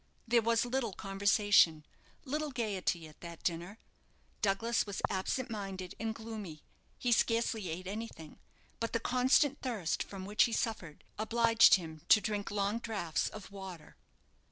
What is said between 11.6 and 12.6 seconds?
him to drink